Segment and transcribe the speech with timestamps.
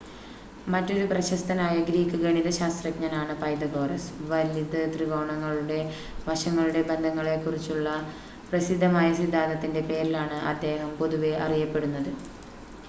[0.67, 5.77] മറ്റൊരു പ്രശസ്തനായ ഗ്രീക്ക് ഗണിതശാസ്ത്രജ്ഞനാണ് പൈതഗോറസ് വലത് ത്രികോണങ്ങളുടെ
[6.25, 7.91] വശങ്ങളുടെ ബന്ധങ്ങളെ കുറിച്ചുള്ള
[8.49, 12.11] പ്രസിദ്ധമായ സിദ്ധാന്തത്തിൻ്റെ പേരിലാണ് അദ്ദേഹം പൊതുവെ അറിയപ്പെടുന്നത്